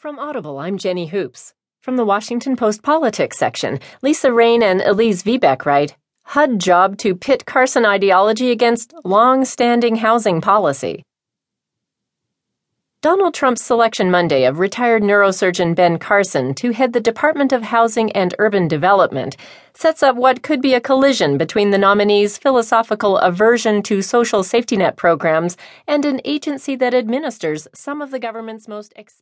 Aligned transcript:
From 0.00 0.18
Audible, 0.18 0.58
I'm 0.58 0.78
Jenny 0.78 1.08
Hoops. 1.08 1.52
From 1.82 1.96
the 1.96 2.06
Washington 2.06 2.56
Post 2.56 2.82
Politics 2.82 3.36
section, 3.36 3.80
Lisa 4.00 4.32
Rein 4.32 4.62
and 4.62 4.80
Elise 4.80 5.22
Viebeck 5.22 5.66
write 5.66 5.94
HUD 6.22 6.58
job 6.58 6.96
to 7.00 7.14
pit 7.14 7.44
Carson 7.44 7.84
ideology 7.84 8.50
against 8.50 8.94
long 9.04 9.44
standing 9.44 9.96
housing 9.96 10.40
policy. 10.40 11.04
Donald 13.02 13.34
Trump's 13.34 13.62
selection 13.62 14.10
Monday 14.10 14.44
of 14.44 14.58
retired 14.58 15.02
neurosurgeon 15.02 15.74
Ben 15.74 15.98
Carson 15.98 16.54
to 16.54 16.72
head 16.72 16.94
the 16.94 17.00
Department 17.00 17.52
of 17.52 17.62
Housing 17.62 18.10
and 18.12 18.34
Urban 18.38 18.68
Development 18.68 19.36
sets 19.74 20.02
up 20.02 20.16
what 20.16 20.42
could 20.42 20.62
be 20.62 20.72
a 20.72 20.80
collision 20.80 21.36
between 21.36 21.70
the 21.70 21.78
nominee's 21.78 22.38
philosophical 22.38 23.18
aversion 23.18 23.82
to 23.82 24.00
social 24.00 24.42
safety 24.42 24.78
net 24.78 24.96
programs 24.96 25.58
and 25.86 26.06
an 26.06 26.22
agency 26.24 26.74
that 26.76 26.94
administers 26.94 27.68
some 27.74 28.00
of 28.00 28.10
the 28.10 28.18
government's 28.18 28.66
most 28.66 28.94
expensive 28.96 29.18